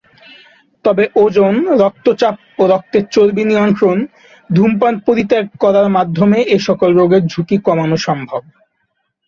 [0.85, 3.97] তবে ওজন, রক্তচাপ ও রক্তের চর্বি নিয়ন্ত্রণ,
[4.49, 8.41] ধূমপান পরিত্যাগ করার মাধ্যমে এ সকল রোগের ঝুঁকি কমানো সম্ভব।